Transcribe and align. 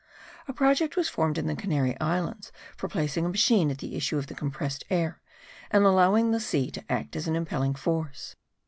A 0.47 0.53
project 0.53 0.97
was 0.97 1.09
formed 1.09 1.37
at 1.37 1.45
the 1.45 1.55
Canary 1.55 1.95
Islands 1.99 2.51
for 2.75 2.87
placing 2.87 3.23
a 3.23 3.29
machine 3.29 3.69
at 3.69 3.77
the 3.77 3.95
issue 3.95 4.17
of 4.17 4.25
the 4.25 4.33
compressed 4.33 4.83
air 4.89 5.21
and 5.69 5.85
allowing 5.85 6.31
the 6.31 6.39
sea 6.39 6.71
to 6.71 6.91
act 6.91 7.15
as 7.15 7.27
an 7.27 7.35
impelling 7.35 7.75
force. 7.75 8.35